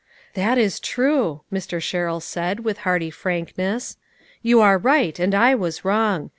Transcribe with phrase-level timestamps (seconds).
[0.33, 1.79] "That is true," Mr.
[1.79, 3.97] Sherrill said, with hearty frankness."
[4.41, 6.29] You are right and I was wrong.